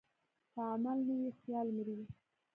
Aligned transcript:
که 0.53 0.59
عمل 0.73 0.97
نه 1.07 1.15
وي، 1.19 1.29
خیال 1.39 1.67
مري. 1.77 1.99